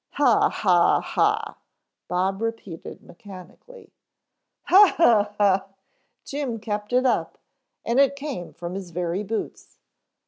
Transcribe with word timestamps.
"Ha 0.13 0.49
ha 0.49 0.99
ha," 0.99 1.57
Bob 2.07 2.41
repeated 2.41 3.03
mechanically. 3.03 3.91
"Ha 4.63 4.95
ha 4.97 5.33
ha" 5.37 5.67
Jim 6.25 6.57
kept 6.59 6.91
it 6.91 7.05
up 7.05 7.37
and 7.85 7.99
it 7.99 8.15
came 8.15 8.51
from 8.51 8.73
his 8.73 8.89
very 8.89 9.21
boots. 9.21 9.77